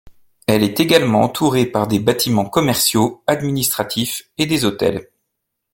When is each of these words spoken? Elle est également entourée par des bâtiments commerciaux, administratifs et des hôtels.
Elle 0.47 0.63
est 0.63 0.79
également 0.79 1.21
entourée 1.21 1.67
par 1.67 1.87
des 1.87 1.99
bâtiments 1.99 2.49
commerciaux, 2.49 3.21
administratifs 3.27 4.31
et 4.39 4.47
des 4.47 4.65
hôtels. 4.65 5.11